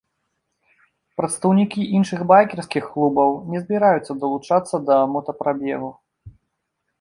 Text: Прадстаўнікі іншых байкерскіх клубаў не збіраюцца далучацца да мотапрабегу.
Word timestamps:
Прадстаўнікі 1.19 1.81
іншых 1.99 2.23
байкерскіх 2.31 2.83
клубаў 2.95 3.29
не 3.53 3.61
збіраюцца 3.65 4.17
далучацца 4.25 4.75
да 4.89 4.97
мотапрабегу. 5.19 5.93